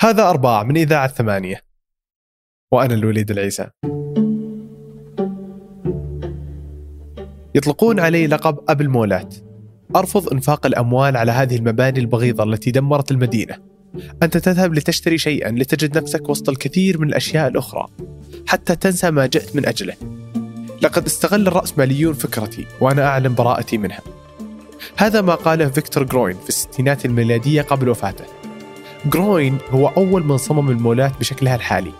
[0.00, 1.60] هذا أرباع من إذاعة ثمانية.
[2.72, 3.66] وأنا الوليد العيسى.
[7.54, 9.34] يطلقون علي لقب أبو المولات.
[9.96, 13.58] أرفض إنفاق الأموال على هذه المباني البغيضة التي دمرت المدينة.
[14.22, 17.86] أنت تذهب لتشتري شيئا لتجد نفسك وسط الكثير من الأشياء الأخرى.
[18.46, 19.94] حتى تنسى ما جئت من أجله.
[20.82, 24.00] لقد استغل الرأسماليون فكرتي وأنا أعلم براءتي منها.
[24.96, 28.24] هذا ما قاله فيكتور جروين في الستينات الميلادية قبل وفاته.
[29.06, 31.92] جروين هو أول من صمم المولات بشكلها الحالي.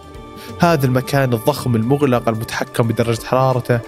[0.61, 3.81] هذا المكان الضخم المغلق المتحكم بدرجة حرارته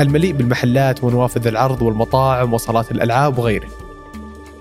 [0.00, 3.68] المليء بالمحلات ونوافذ العرض والمطاعم وصالات الألعاب وغيره.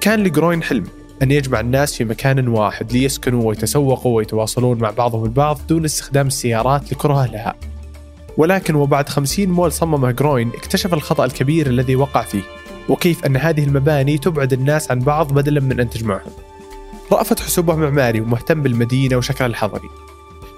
[0.02, 0.84] كان لجروين حلم
[1.22, 6.92] أن يجمع الناس في مكان واحد ليسكنوا ويتسوقوا ويتواصلون مع بعضهم البعض دون استخدام السيارات
[6.92, 7.56] لكره لها
[8.38, 12.42] ولكن وبعد خمسين مول صممه جروين اكتشف الخطأ الكبير الذي وقع فيه
[12.90, 16.32] وكيف أن هذه المباني تبعد الناس عن بعض بدلا من أن تجمعهم.
[17.14, 19.90] رأفت حسوبة معماري ومهتم بالمدينة وشكلها الحضري.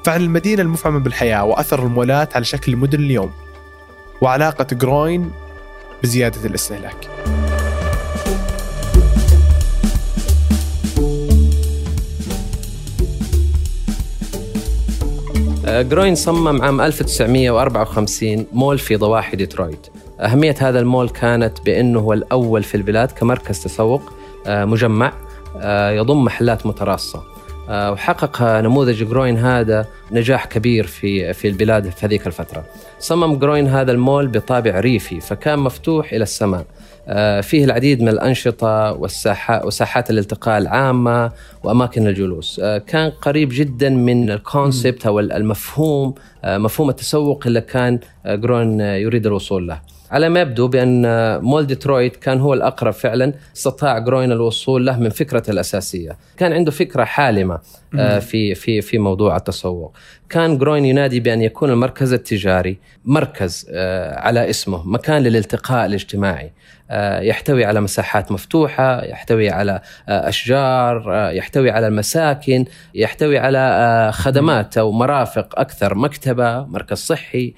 [0.04, 3.32] فعن المدينة المفعمة بالحياة وأثر المولات على شكل المدن اليوم.
[4.22, 5.32] وعلاقة جروين
[6.04, 7.10] بزيادة الاستهلاك.
[15.68, 19.88] جروين صمم عام 1954 مول في ضواحي ديترويت.
[20.20, 24.14] أهمية هذا المول كانت بأنه هو الأول في البلاد كمركز تسوق
[24.48, 25.14] آه، مجمع
[25.96, 27.24] يضم محلات متراصة.
[27.70, 32.66] آه، وحقق نموذج جروين هذا نجاح كبير في في البلاد في هذيك الفترة.
[33.00, 36.66] صمم جروين هذا المول بطابع ريفي فكان مفتوح إلى السماء.
[37.42, 41.32] فيه العديد من الأنشطة والساحات وساحات الالتقاء العامة
[41.64, 42.62] وأماكن الجلوس.
[42.88, 49.68] كان قريب جدا من ال concept أو المفهوم مفهوم التسوق اللي كان جروين يريد الوصول
[49.68, 49.80] له.
[50.14, 51.04] على ما يبدو بأن
[51.42, 56.72] مول ديترويت كان هو الأقرب فعلا استطاع جروين الوصول له من فكرته الأساسية، كان عنده
[56.72, 57.60] فكرة حالمة
[58.00, 59.94] آه، في في في موضوع التسوق،
[60.30, 66.52] كان جروين ينادي بأن يكون المركز التجاري مركز آه، على اسمه، مكان للالتقاء الاجتماعي،
[67.22, 75.60] يحتوي على مساحات مفتوحة، يحتوي على أشجار، يحتوي على المساكن، يحتوي على خدمات أو مرافق
[75.60, 77.54] أكثر، مكتبة، مركز صحي،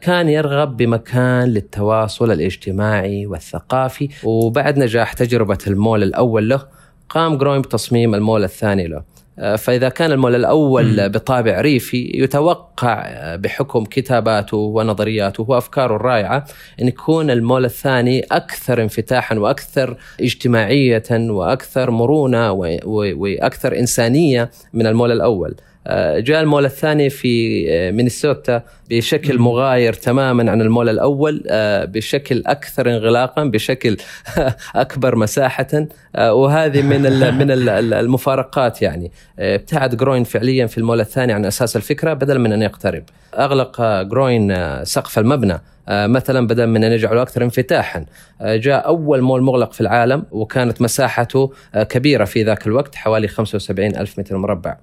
[0.00, 4.08] كان يرغب بمكان للتواصل الاجتماعي والثقافي.
[4.24, 6.62] وبعد نجاح تجربة المول الأول له
[7.08, 9.02] قام جروين بتصميم المول الثاني له.
[9.36, 13.06] فإذا كان المول الأول بطابع ريفي يتوقع
[13.36, 16.44] بحكم كتاباته ونظرياته وأفكاره الرائعة
[16.82, 25.54] أن يكون المول الثاني أكثر انفتاحا وأكثر اجتماعية وأكثر مرونة وأكثر إنسانية من المول الأول.
[25.54, 25.73] آه،
[26.18, 32.90] جاء المول الثاني في آه، مينيسوتا بشكل مغاير تماما عن المول الأول آه، بشكل أكثر
[32.90, 33.96] انغلاقا بشكل
[34.74, 35.86] أكبر مساحة
[36.18, 37.02] وهذه من
[37.38, 37.50] من
[37.92, 39.12] المفارقات يعني.
[39.38, 43.02] ابتعد جروين فعليا في المول الثاني عن أساس الفكرة بدلا من أن يقترب.
[43.34, 48.04] أغلق جروين سقف المبنى مثلا بدلا من أن يجعله أكثر انفتاحا.
[48.40, 54.18] جاء أول مول مغلق في العالم وكانت مساحته كبيرة في ذاك الوقت حوالي 75 ألف
[54.18, 54.76] متر مربع.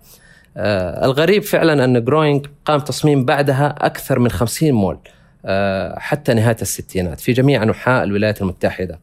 [0.58, 4.98] آه الغريب فعلا أن جروين قام تصميم بعدها أكثر من 50 مول
[5.46, 9.00] آه حتى نهاية الستينات في جميع أنحاء الولايات المتحدة.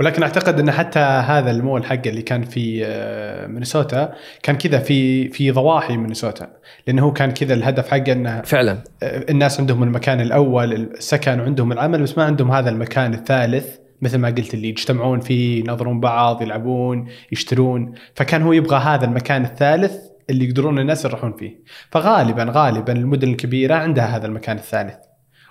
[0.00, 5.28] ولكن أعتقد أن حتى هذا المول حقه اللي كان في آه، مينيسوتا كان كذا في
[5.28, 6.48] في ضواحي مينيسوتا
[6.86, 8.78] لأنه هو كان كذا الهدف حقه أنه فعلا.
[9.02, 14.18] آه، الناس عندهم المكان الأول السكن وعندهم العمل بس ما عندهم هذا المكان الثالث مثل
[14.18, 19.96] ما قلت اللي يجتمعون فيه ينظرون بعض يلعبون يشترون فكان هو يبغى هذا المكان الثالث
[20.30, 21.62] اللي يقدرون الناس يروحون فيه.
[21.90, 24.96] فغالبا غالبا المدن الكبيرة عندها هذا المكان الثالث.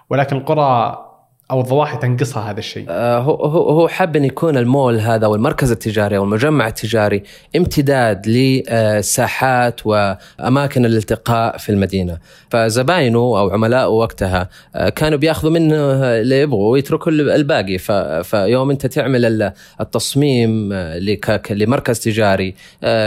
[0.10, 1.13] ولكن القرى
[1.54, 2.86] أو الضواحي تنقصها هذا الشيء.
[2.90, 3.36] آه هو
[3.70, 7.24] هو حب إن يكون المول هذا أو المركز التجاري أو المجمع التجاري
[7.56, 12.18] امتداد لساحات وأماكن الالتقاء في المدينة.
[12.50, 17.78] فزباينه أو عملائه وقتها آه كانوا بيأخذوا منه اللي يبغوا ويتركوا الباقي.
[18.24, 21.00] فيوم أنت تعمل التصميم آه،
[21.50, 22.56] لمركز تجاري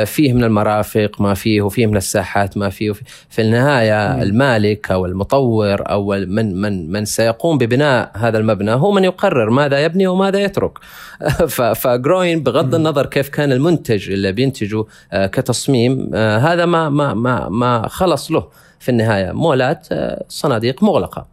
[0.04, 2.92] فيه من المرافق ما فيه وفيه من الساحات ما فيه
[3.28, 9.04] في النهاية المالك أو المطور أو من من من سيقوم ببناء هذا المبنى هو من
[9.04, 10.78] يقرر ماذا يبني وماذا يترك.
[11.82, 17.48] فجروين بغض النظر كيف كان المنتج اللي بينتجه آه، كتصميم آه، هذا ما ما ما
[17.48, 18.48] ما خلص له.
[18.78, 19.32] في النهاية.
[19.32, 19.86] مولات
[20.28, 21.26] صناديق مغلقة.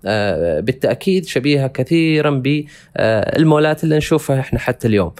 [0.59, 5.11] بالتأكيد شبيهة كثيرا بالمولات اللي نشوفها إحنا حتى اليوم.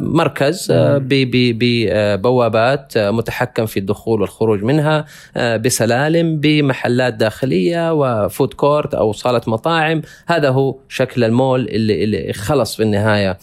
[0.00, 5.04] مركز ببوابات متحكم في الدخول والخروج منها
[5.36, 10.02] بسلالم بمحلات داخلية و food court أو صالة مطاعم.
[10.26, 13.38] هذا هو شكل المول اللي اللي خلص في النهاية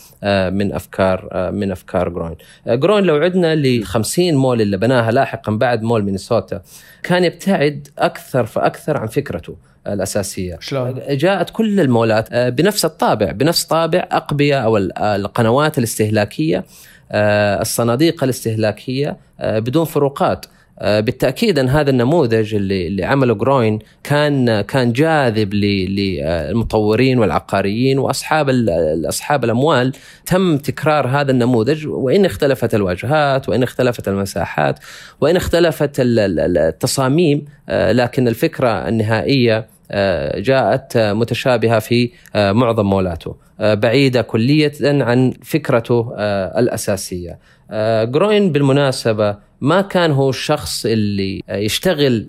[0.50, 2.36] من أفكار من أفكار جروين.
[2.68, 6.62] جروين لو عدنا ل 50 مول اللي بناها لاحقا بعد مول مينيسوتا
[7.06, 9.56] كان يبتعد أكثر فأكثر عن فكرته
[9.88, 16.66] الأساسية شلون؟ جاءت كل المولات بنفس الطابع بنفس طابع أقبية أو القنوات الاستهلاكية
[17.62, 20.46] الصناديق الاستهلاكية بدون فروقات
[20.82, 28.50] بالتأكيد أن هذا النموذج اللي اللي عمله جروين كان كان جاذب للمطورين والعقاريين وأصحاب
[29.06, 29.94] أصحاب الأموال.
[30.26, 34.80] تم تكرار هذا النموذج وإن اختلفت الواجهات وإن اختلفت المساحات
[35.22, 39.68] وإن اختلفت التصاميم لكن الفكرة النهائية
[40.38, 43.36] جاءت متشابهة في معظم مولاته.
[43.60, 46.14] بعيدة كلية عن فكرته
[46.60, 47.40] الأساسية.
[48.04, 52.28] جروين بالمناسبة ما كان هو الشخص اللي يشتغل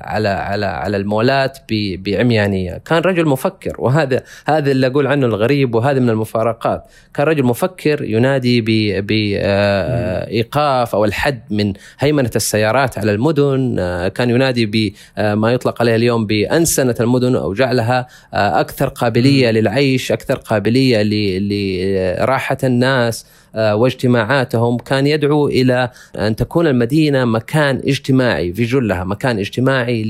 [0.00, 6.00] على على على المولات بعميانية، كان رجل مفكر وهذا هذا اللي أقول عنه الغريب وهذا
[6.00, 6.84] من المفارقات،
[7.14, 8.60] كان رجل مفكر ينادي
[9.00, 13.76] بايقاف أو الحد من هيمنة السيارات على المدن،
[14.14, 20.67] كان ينادي بما يطلق عليه اليوم بأنسنة المدن أو جعلها أكثر قابلية للعيش، أكثر قابلية
[20.70, 23.26] لراحه الناس.
[23.54, 30.04] واجتماعاتهم كان يدعو إلى أن تكون المدينة مكان اجتماعي في جلها مكان اجتماعي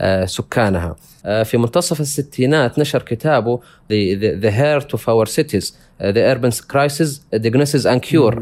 [0.00, 0.96] لسكانها.
[1.22, 3.60] في منتصف الستينات نشر كتابه
[4.42, 8.38] The Heart of Our Cities The Urban Crisis Diagnosis and Cure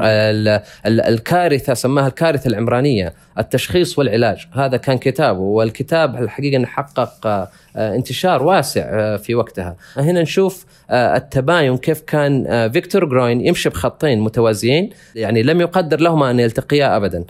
[0.85, 4.47] الكارثة سماها الكارثة العمرانية التشخيص والعلاج.
[4.53, 9.75] هذا كان كتابه والكتاب الحقيقة أنه حقق انتشار واسع في وقتها.
[9.97, 16.39] هنا نشوف التباين كيف كان فيكتور جروين يمشي بخطين متوازيين يعني لم يقدر لهما أن
[16.39, 17.25] يلتقيا أبدا.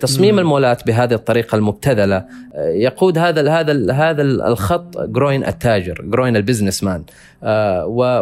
[0.00, 0.38] تصميم.
[0.38, 2.24] المولات بهذه الطريقة المبتذلة.
[2.56, 7.02] يقود هذا هذا هذا الخط جروين التاجر جروين ال businessman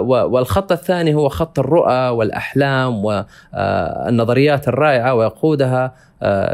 [0.06, 5.94] والخط الثاني هو خط الرؤى والأحلام والنظريات الرائعة ويقودها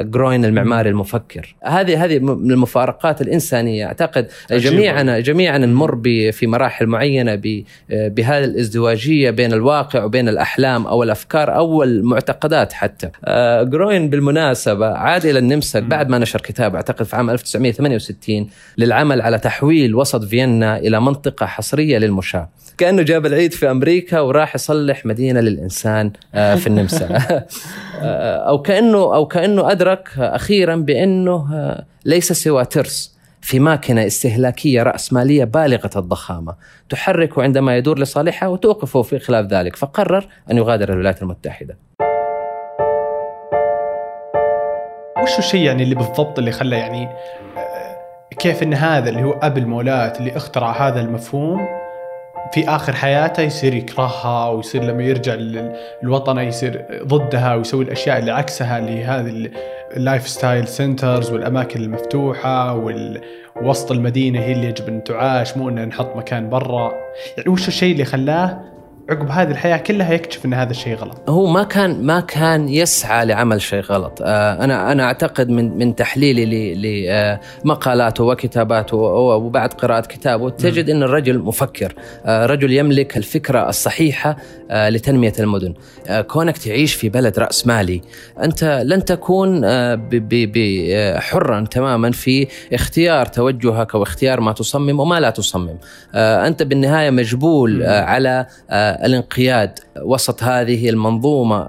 [0.01, 1.55] جروين المعماري المفكر.
[1.65, 3.87] هذه هذه من المفارقات الإنسانية.
[3.87, 6.01] أعتقد جميعنا جميعا نمر
[6.33, 7.41] في مراحل معينة
[7.91, 13.11] بهذه الازدواجية بين الواقع وبين الأحلام أو الأفكار أو المعتقدات حتى.
[13.65, 18.47] جروين بالمناسبة عاد إلى النمسا بعد ما نشر كتاب أعتقد في عام 1968
[18.79, 22.49] للعمل على تحويل وسط فيينا إلى منطقة حصرية للمشاة.
[22.79, 27.08] كأنه جاب العيد في أمريكا وراح يصلح مدينة للإنسان في النمسا.
[28.49, 31.47] أو كأنه أو كأنه أدرك أخيرا بأنه
[32.05, 36.55] ليس سوى ترس في ماكينة استهلاكية راسماليه بالغة الضخامة
[36.88, 41.76] تحرك عندما يدور لصالحها وتوقفه في خلاف ذلك فقرر أن يغادر الولايات المتحدة.
[45.23, 47.09] وش الشيء يعني اللي بالضبط اللي خلى يعني
[48.39, 51.67] كيف إن هذا اللي هو أب المولات اللي اخترع هذا المفهوم
[52.53, 58.81] في آخر حياته يصير يكرهها ويصير لما يرجع للوطن يصير ضدها ويسوي الأشياء اللي عكسها
[58.81, 59.51] لهذه
[59.97, 62.75] ال lifestyle centers والأماكن المفتوحة
[63.57, 66.93] ووسط المدينة هي اللي يجب أن تعاش مو ان نحط مكان برا.
[67.37, 68.61] يعني وش الشيء اللي خلاه
[69.11, 71.31] عقب هذه الحياة كلها يكتشف إن هذا الشيء غلط.
[71.31, 74.19] هو ما كان ما كان يسعى لعمل شيء غلط.
[74.23, 76.75] آه أنا أنا أعتقد من من تحليلي
[77.65, 81.95] لمقالاته وكتاباته وبعد قراءة كتابه تجد إن الرجل مفكر.
[82.27, 84.37] آه رجل يملك الفكرة الصحيحة
[84.71, 85.75] آه لتنمية المدن.
[86.09, 88.01] آه كونك تعيش في بلد رأس مالي
[88.43, 95.31] أنت لن تكون آه حرا تماما في اختيار توجهك أو اختيار ما تصمم وما لا
[95.31, 95.76] تصمم.
[96.14, 101.69] آه أنت بالنهاية مجبول آه على آه الانقياد وسط هذه المنظومة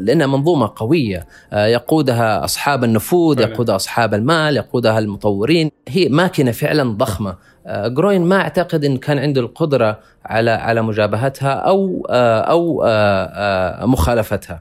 [0.00, 5.70] لأنها منظومة قوية يقودها أصحاب النفوذ يقودها أصحاب المال يقودها المطورين.
[5.88, 7.36] هي ماكينة فعلا ضخمة.
[7.66, 12.82] جروين ما أعتقد إن كان عنده القدرة على على مجابهتها أو أو
[13.86, 14.60] مخالفتها.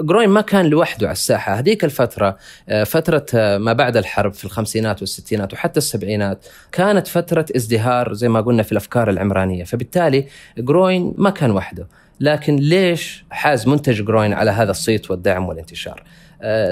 [0.00, 1.54] جروين ما كان لوحده على الساحة.
[1.54, 2.36] هذيك الفترة
[2.84, 3.26] فترة
[3.58, 8.72] ما بعد الحرب في الخمسينات والستينات وحتى السبعينات كانت فترة ازدهار زي ما قلنا في
[8.72, 9.64] الأفكار العمرانية.
[9.64, 10.26] فبالتالي
[10.58, 11.86] جروين ما كان وحده.
[12.20, 16.02] لكن ليش حاز منتج جروين على هذا الصيت والدعم والانتشار؟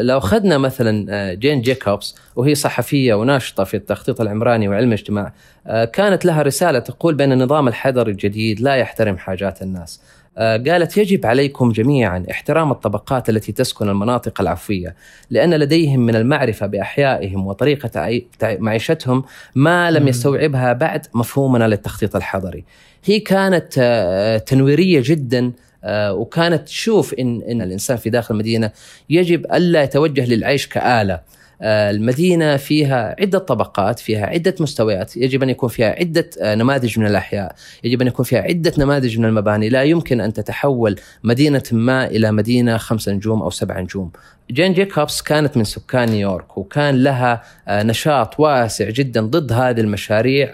[0.00, 5.32] لو اخذنا مثلا جين جيكوبس وهي صحفية وناشطة في التخطيط العمراني وعلم الاجتماع
[5.66, 10.00] كانت لها رسالة تقول بأن النظام الحضري الجديد لا يحترم حاجات الناس
[10.38, 14.94] آه، قالت يجب عليكم جميعا احترام الطبقات التي تسكن المناطق العفوية
[15.30, 22.64] لأن لديهم من المعرفة بأحيائهم وطريقة معيشتهم ما لم يستوعبها بعد مفهومنا للتخطيط الحضري.
[23.04, 25.52] هي كانت آه، تنويرية جدا آه،
[25.90, 28.70] وكانت تشوف ان إن الإنسان في داخل المدينة
[29.10, 31.20] يجب ألا يتوجه للعيش كآلة.
[31.62, 35.16] آه، المدينة فيها عدة طبقات فيها عدة مستويات.
[35.16, 37.54] يجب أن يكون فيها عدة آه، نماذج من الأحياء.
[37.84, 39.68] يجب أن يكون فيها عدة نماذج من المباني.
[39.68, 44.10] لا يمكن أن تتحول مدينة ما إلى مدينة خمس نجوم أو سبع نجوم.
[44.50, 50.52] جين جيكوبس كانت من سكان نيويورك وكان لها آه، نشاط واسع جدا ضد هذه المشاريع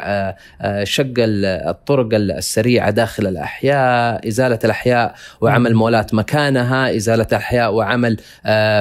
[0.83, 8.17] شق الطرق السريعة داخل الأحياء، إزالة الأحياء وعمل مولات مكانها، إزالة الأحياء وعمل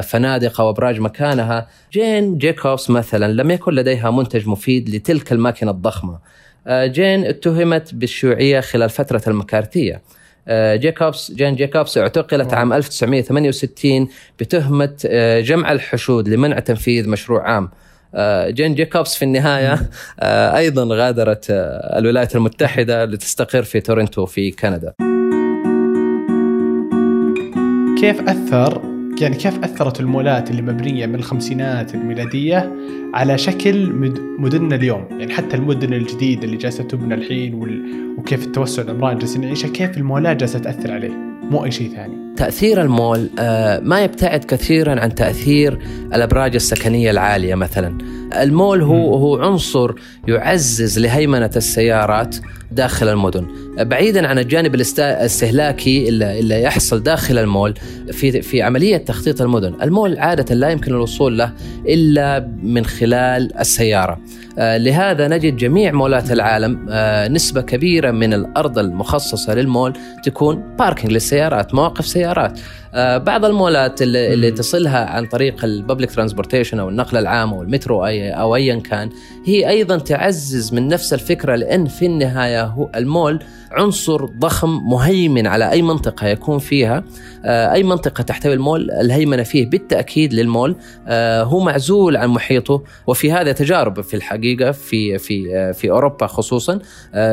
[0.04, 1.68] فنادق وأبراج مكانها.
[1.94, 6.20] جين جيكوبس مثلا لم يكن لديها منتج مفيد لتلك الماكينة الضخمة.
[6.70, 10.02] جين اتهمت بالشيوعية خلال فترة المكارتيه.
[10.48, 14.08] آه، جيكوبس جين جيكوبس اعتقلت عام 1968
[14.40, 17.70] بتهمة آه، جمع الحشود لمنع تنفيذ مشروع عام
[18.16, 19.90] آه، جين جيكوبس في النهاية
[20.58, 21.46] أيضا غادرت
[21.98, 24.94] الولايات المتحدة لتستقر في تورنتو في كندا
[28.02, 32.74] كيف أثر يعني كيف أثرت المولات اللي مبنية من الخمسينات الميلادية
[33.14, 33.92] على شكل
[34.40, 37.54] مدننا اليوم؟ يعني حتى المدن الجديدة اللي جالسة تبنى الحين
[38.18, 41.12] وكيف التوسع العمراني جالسين نعيشه كيف المولات جالسة تأثر عليه؟
[41.52, 42.36] مو أي شيء ثاني.
[42.38, 45.80] تأثير المول آه، ما يبتعد كثيرا عن تأثير
[46.14, 47.98] الأبراج السكنية العالية مثلا.
[48.42, 49.92] المول هو هو عنصر
[50.28, 52.36] يعزز لهيمنة السيارات
[52.72, 53.48] داخل المدن.
[53.78, 57.74] بعيدا عن الجانب الاستهلاكي اللي يحصل داخل المول
[58.12, 59.74] في في عملية تخطيط المدن.
[59.82, 61.54] المول عادة لا يمكن الوصول له
[61.88, 64.20] إلا من خلال السيارة.
[64.60, 69.94] آه، لهذا نجد جميع مولات العالم آه، نسبة كبيرة من الأرض المخصصة للمول
[70.24, 72.60] تكون parking للسيارات مواقف سيارات.
[72.98, 78.06] بعض المولات اللي, اللي تصلها عن طريق ال public transportation أو النقل العام أو المترو
[78.06, 79.10] أي أو ايا كان
[79.46, 83.40] هي أيضا تعزز من نفس الفكرة لأن في النهاية هو المول
[83.72, 87.04] عنصر ضخم مهيمن على أي منطقة يكون فيها
[87.46, 90.76] آه، أي منطقة تحتوي المول الهيمنة فيه بالتأكيد للمول
[91.08, 96.80] آه، هو معزول عن محيطه وفي هذا تجارب في الحقيقة في في في أوروبا خصوصا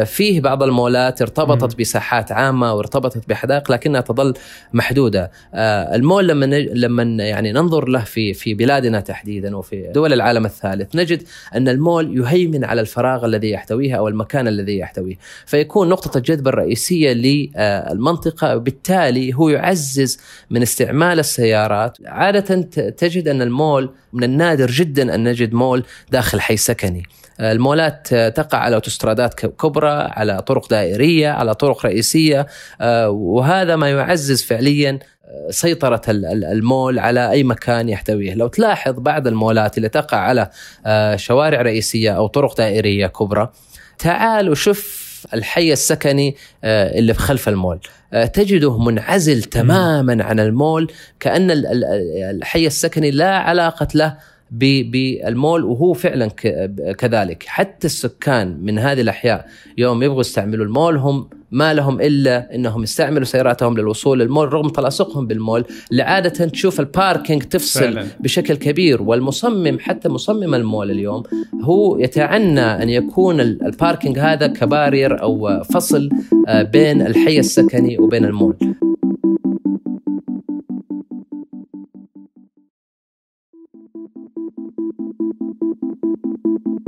[0.05, 4.35] فيه بعض المولات ارتبطت بساحات عامة وارتبطت بحدائق لكنها تظل
[4.73, 5.31] محدودة.
[5.55, 10.97] آه، المول لما لما يعني ننظر له في في بلادنا تحديدا وفي دول العالم الثالث
[10.97, 11.23] نجد
[11.55, 15.15] أن المول يهيمن على الفراغ الذي يحتويه أو المكان الذي يحتويه.
[15.47, 20.19] فيكون نقطة الجذب الرئيسية للمنطقة وبالتالي هو يعزز
[20.51, 21.99] من استعمال السيارات.
[22.07, 27.03] عادة تجد أن المول من النادر جدا أن نجد مول داخل حي سكني.
[27.41, 32.47] المولات تقع على أوتوسترادات كبرى على طرق دائرية على طرق رئيسية
[33.09, 34.99] وهذا ما يعزز فعليا
[35.51, 38.35] سيطرة المول على أي مكان يحتويه.
[38.35, 40.51] لو تلاحظ بعض المولات اللي تقع على
[40.87, 43.51] آه، شوارع رئيسية أو طرق دائرية كبرى
[43.99, 45.04] تعال وشوف
[45.35, 47.81] الحي السكني آه، اللي خلف المول.
[48.13, 51.51] آه، تجده منعزل تماما عن المول كأن
[52.31, 54.17] الحي السكني لا علاقة له
[54.51, 56.29] بالمول وهو فعلا
[56.99, 57.45] كذلك.
[57.47, 59.47] حتى السكان من هذه الأحياء
[59.79, 65.27] يوم يبغوا يستعملوا المول هم ما لهم إلا إنهم يستعملوا سياراتهم للوصول للمول رغم تلاصقهم
[65.27, 68.07] بالمول اللي عاده تشوف ال parking تفصل فعلا.
[68.21, 71.23] بشكل كبير والمصمم حتى مصمم المول اليوم
[71.63, 76.11] هو يتعنى أن يكون ال parking هذا ك barrier أو فصل
[76.49, 78.57] آه، بين الحي السكني وبين المول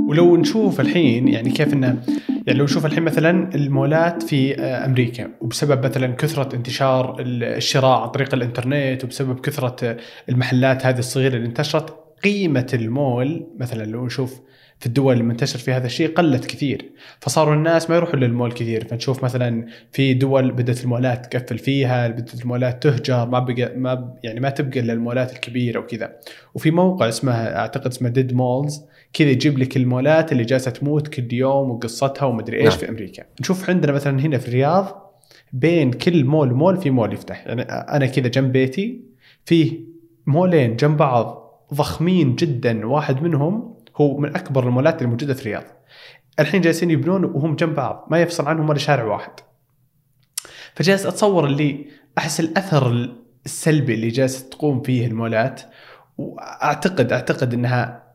[0.07, 2.01] ولو نشوف الحين يعني كيف إنه
[2.47, 8.07] يعني لو نشوف الحين مثلا المولات في آه، أمريكا وبسبب مثلا كثرة انتشار الشراء عن
[8.09, 9.97] طريق الإنترنت وبسبب كثرة
[10.29, 14.41] المحلات هذه الصغيرة اللي انتشرت قيمة المول مثلا لو نشوف
[14.79, 16.91] في الدول المنتشر في هذا الشيء قلت كثير.
[17.19, 18.87] فصاروا الناس ما يروحوا للمول كثير.
[18.87, 24.39] فنشوف مثلا في دول بدأت المولات تقفل فيها بدأت المولات تهجر ما بقى ما يعني
[24.39, 26.15] ما تبقى إلا المولات الكبيرة وكذا.
[26.55, 31.33] وفي موقع اسمه أعتقد اسمه dead malls كذا يجيب لك المولات اللي جالسة تموت كل
[31.33, 32.77] يوم وقصتها ومدري إيش نعم.
[32.77, 33.23] في أمريكا.
[33.41, 35.13] نشوف عندنا مثلا هنا في الرياض
[35.53, 37.47] بين كل مول ومول في مول يفتح.
[37.47, 39.01] يعني أنا كذا جنب بيتي
[39.45, 39.79] فيه
[40.27, 42.87] مولين جنب بعض ضخمين جدا.
[42.87, 45.63] واحد منهم هو من أكبر المولات الموجوده في الرياض.
[46.39, 48.07] الحين جالسين يبنون وهم جنب بعض.
[48.11, 49.31] ما يفصل عنهم ولا شارع واحد.
[50.75, 51.85] فجالس أتصور اللي
[52.17, 53.11] أحس الأثر
[53.45, 55.61] السلبي اللي جالس تقوم فيه المولات.
[56.17, 58.06] واعتقد أعتقد إنها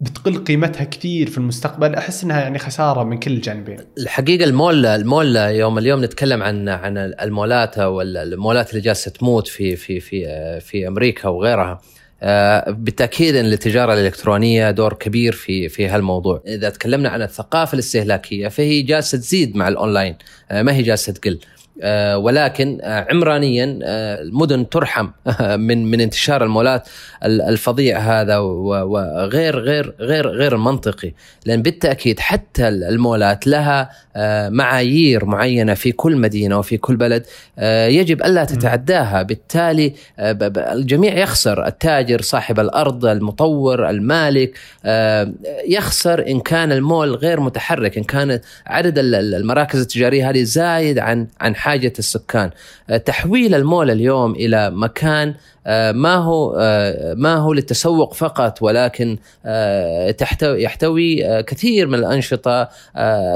[0.00, 3.78] بتقل قيمتها كثير في المستقبل أحس إنها يعني خسارة من كل الجانبين.
[3.98, 9.76] الحقيقة المول المول يوم اليوم نتكلم عن عن المولات أو المولات اللي جالسة تموت في
[9.76, 10.26] في في
[10.60, 11.80] في أمريكا وغيرها.
[12.22, 18.48] آه، بالتأكيد إن التجارة الإلكترونية دور كبير في في هالموضوع، إذا تكلمنا عن الثقافة الاستهلاكية
[18.48, 20.16] فهي جالسة تزيد مع الأونلاين
[20.50, 21.38] آه، ما هي جالسة تقل.
[21.82, 25.08] آه، ولكن آه، عمرانيا آه، المدن ترحم
[25.68, 26.88] من من انتشار المولات
[27.24, 31.12] الفظيع هذا وغير غير غير غير المنطقي
[31.46, 33.90] لأن بالتأكيد حتى المولات لها
[34.48, 37.26] معايير معينة في كل مدينة وفي كل بلد
[37.88, 39.22] يجب ألا تتعداها.
[39.22, 41.66] بالتالي الجميع يخسر.
[41.66, 44.58] التاجر صاحب الأرض المطور المالك
[45.68, 51.56] يخسر إن كان المول غير متحرك إن كان عدد المراكز التجارية هذه زايد عن عن
[51.70, 52.50] حاجة السكان.
[52.90, 55.34] آه، تحويل المول اليوم إلى مكان
[55.66, 59.18] آه، ما هو آه، ما هو للتسوق فقط ولكن
[60.18, 62.68] تحتوي يحتوي كثير من الأنشطة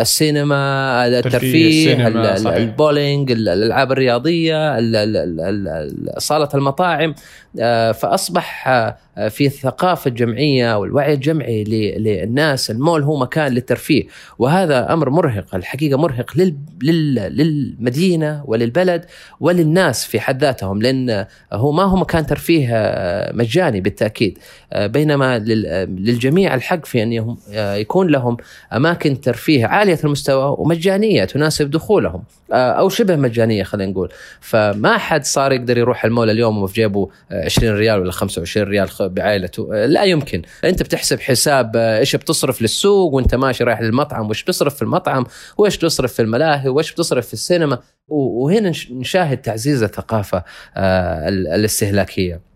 [0.00, 0.58] السينما
[1.06, 2.06] الترفيه
[2.56, 4.78] البولينج الألعاب الرياضية
[6.18, 7.14] صالة المطاعم.
[7.94, 8.68] فأصبح
[9.28, 11.64] في الثقافة الجمعية والوعي الجمعي
[11.98, 14.04] للناس المول هو مكان للترفيه.
[14.38, 16.32] وهذا أمر مرهق الحقيقة مرهق
[16.82, 19.04] للمدينة وللبلد
[19.40, 22.68] وللناس في حد ذاتهم لأن هو ما هو مكان ترفيه
[23.32, 24.38] مجاني بالتأكيد.
[24.76, 28.36] بينما للجميع الحق في أن يكون لهم
[28.72, 34.12] أماكن ترفيه عالية المستوى ومجانية تناسب دخولهم أو شبه مجانية خلينا نقول.
[34.40, 39.86] فما حد صار يقدر يروح المول اليوم وفي جيبه 20 ريال ولا 25 ريال بعائلته
[39.86, 40.42] لا يمكن.
[40.64, 45.26] أنت بتحسب حساب آه، إيش بتصرف للسوق وأنت ماشي رايح للمطعم وإيش بتصرف في المطعم
[45.58, 47.78] وإيش تصرف في الملاهي وإيش بتصرف في السينما.
[48.08, 50.42] وهنا نشاهد تعزيز الثقافة
[50.76, 52.34] آه، الاستهلاكية.
[52.34, 52.53] آه،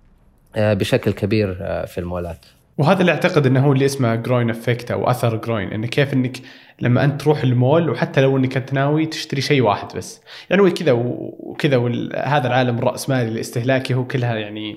[0.59, 1.55] بشكل كبير
[1.87, 2.47] في المولات.
[2.79, 6.37] وهذا اللي أعتقد إنه هو اللي اسمه Gruen effect أو أثر جروين إنه كيف إنك
[6.81, 10.21] لما أنت تروح المول وحتى لو إنك أنت ناوي تشتري شيء واحد بس.
[10.51, 11.79] يعني كذا وكذا
[12.17, 14.77] هذا العالم الراسمالي الاستهلاكي هو كلها يعني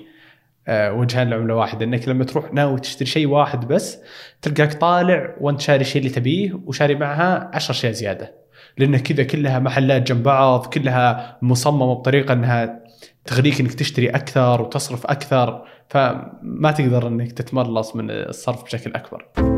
[0.68, 1.84] آه، وجهان لعملة واحدة.
[1.84, 3.98] إنك لما تروح ناوي تشتري شيء واحد بس
[4.42, 8.41] تلقاك طالع وأنت شاري الشيء اللي تبيه وشاري معها 10 أشياء زيادة.
[8.78, 12.82] لأن كذا كلها محلات جنب بعض كلها مصممة بطريقة إنها
[13.24, 19.51] تغريك إنك تشتري أكثر وتصرف أكثر فما تقدر إنك تتملص من الصرف بشكل أكبر.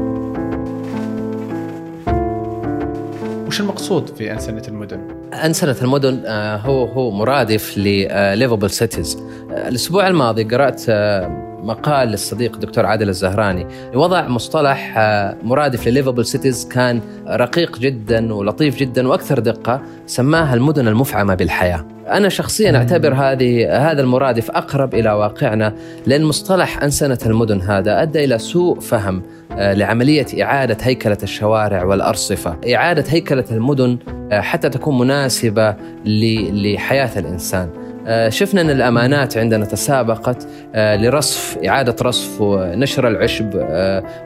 [3.54, 5.00] وش المقصود في أنسنة المدن؟
[5.32, 9.16] أنسنة المدن آه، هو هو مرادف لل livable cities
[9.50, 11.28] آه، الأسبوع الماضي قرأت آه،
[11.62, 14.98] مقال للصديق الدكتور عادل الزهراني وضع مصطلح
[15.42, 21.93] مرادف لل livable cities كان رقيق جدا ولطيف جدا وأكثر دقة سماها المدن المفعمة بالحياة.
[22.08, 25.74] أنا شخصيا أعتبر هذه هذا المرادف أقرب إلى واقعنا
[26.06, 32.56] لأن مصطلح أنسنة المدن هذا أدى إلى سوء فهم آه، لعملية إعادة هيكلة الشوارع والأرصفة.
[32.74, 33.98] إعادة هيكلة المدن
[34.32, 37.83] آه، حتى تكون مناسبة لحياة الإنسان.
[38.28, 43.54] شفنا أن الأمانات عندنا تسابقت لرصف إعادة رصف ونشر العشب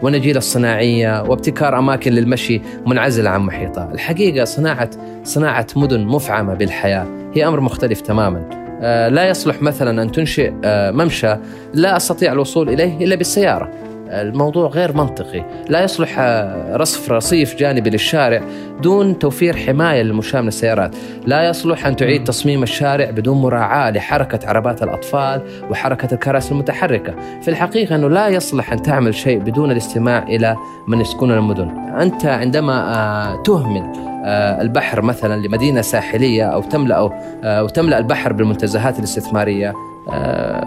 [0.03, 3.91] والنجيلة الصناعية وابتكار أماكن للمشي منعزلة عن محيطها.
[3.95, 4.91] الحقيقة صناعة
[5.25, 7.07] صناعة مدن مفعمة بالحياة.
[7.35, 8.69] هي أمر مختلف تماما.
[9.11, 11.37] لا يصلح مثلا أن تنشئ ممشى
[11.75, 13.71] لا أستطيع الوصول إليه إلا بالسيارة.
[14.11, 15.45] الموضوع غير منطقي.
[15.69, 18.43] لا يصلح آه، رصف رصيف جانبي للشارع
[18.83, 20.97] دون توفير حماية للمشاة من السيارات.
[21.27, 27.15] لا يصلح أن تعيد تصميم الشارع بدون مراعاة لحركة عربات الأطفال وحركة الكراسي المتحركة.
[27.43, 30.57] في الحقيقة أنه لا يصلح أن تعمل شيء بدون الاستماع إلى
[30.89, 31.69] من يسكن المدن.
[32.01, 33.93] أنت عندما آه، تهمل
[34.25, 37.11] آه، البحر مثلا لمدينة ساحلية أو تملأ
[37.45, 39.75] أو تملأ البحر بالمنتزهات الاستثمارية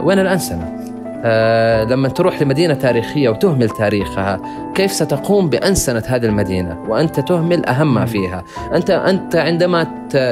[0.04, 4.40] وين الأنسنة؟ آه لما تروح لمدينة تاريخية وتهمل تاريخها
[4.76, 8.44] كيف ستقوم بأنسنة هذه المدينة؟ وأنت تهمل أهم ما فيها.
[8.74, 9.84] أنت أنت عندما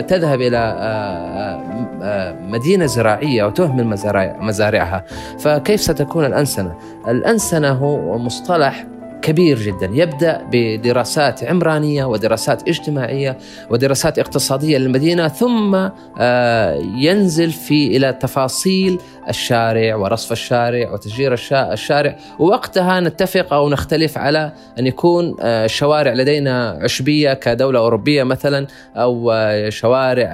[0.08, 1.62] تذهب إلى آه,
[2.02, 3.97] آه، مدينة زراعية وتهمل
[4.39, 5.06] مزارعها
[5.39, 6.73] فكيف ستكون الأنسنة؟
[7.08, 8.86] الأنسنة هو مصطلح
[9.21, 9.89] كبير جدا.
[9.93, 13.38] يبدأ بدراسات عمرانية ودراسات اجتماعية
[13.69, 15.89] ودراسات اقتصادية للمدينة ثم
[16.97, 22.15] ينزل في إلى تفاصيل الشارع ورصف الشارع وتشجير الشارع.
[22.39, 29.31] ووقتها نتفق أو نختلف على أن يكون الشوارع آه، لدينا عشبية كدولة أوروبية مثلا أو
[29.31, 30.29] آه، شوارع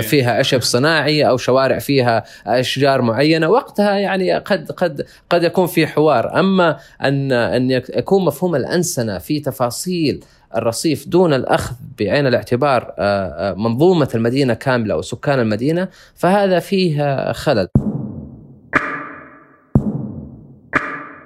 [0.00, 3.48] فيها عشب صناعي أو شوارع فيها أشجار معينة.
[3.48, 6.40] وقتها يعني قد قد قد يكون في حوار.
[6.40, 10.24] أما أن أن أن يكون مفهوم الأنسنة في تفاصيل
[10.56, 17.32] الرصيف دون الأخذ بعين الاعتبار آه، آه، منظومة المدينة كاملة أو سكان المدينة فهذا فيه
[17.32, 17.68] خلل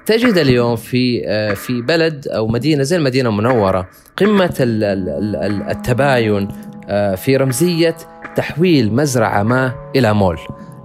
[0.07, 4.55] تجد اليوم في آه، في بلد أو مدينة زي المدينة المنورة قمة
[5.71, 6.49] التباين
[6.89, 7.97] آه، في رمزية
[8.37, 10.39] تحويل مزرعة ما إلى مول.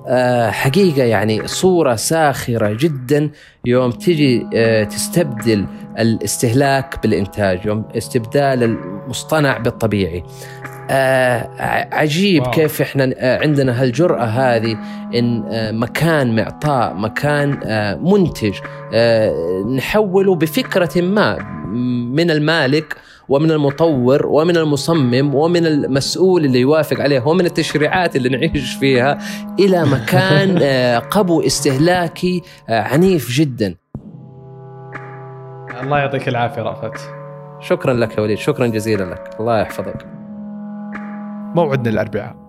[0.07, 3.29] آه، حقيقة يعني صورة ساخرة جدا
[3.65, 4.47] يوم تجي
[4.85, 5.65] تستبدل
[5.99, 10.23] الاستهلاك بالإنتاج، يوم استبدال المصطنع بالطبيعي.
[10.89, 11.49] آه
[11.91, 12.51] عجيب واو.
[12.51, 14.77] كيف إحنا آه عندنا هالجرأة هذه
[15.15, 18.53] إن آه مكان معطاء مكان آه منتج
[19.75, 21.37] نحوله بفكرة ما
[22.13, 22.95] من المالك
[23.29, 29.17] ومن المطور ومن المصمم ومن المسؤول اللي يوافق عليه ومن التشريعات اللي نعيش فيها
[29.59, 30.59] إلى مكان
[31.15, 33.75] قبو استهلاكي عنيف جدا
[35.83, 37.13] الله يعطيك العافية رأفت.
[37.59, 39.35] شكرا لك يا وليد شكرا جزيلا لك.
[39.39, 40.05] الله يحفظك.
[41.55, 42.46] موعدنا الأربعاء.